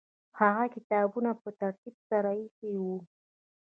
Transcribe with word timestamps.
هغه 0.39 0.65
کتابونه 0.75 1.31
په 1.41 1.49
ترتیب 1.59 1.95
سره 2.09 2.29
ایښي 2.39 2.71
وو. 2.83 2.97